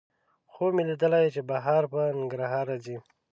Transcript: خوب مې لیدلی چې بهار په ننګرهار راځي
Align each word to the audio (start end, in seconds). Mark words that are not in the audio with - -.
خوب 0.53 0.71
مې 0.75 0.83
لیدلی 0.89 1.25
چې 1.35 1.41
بهار 1.49 1.83
په 1.91 1.99
ننګرهار 2.17 2.65
راځي 2.71 2.97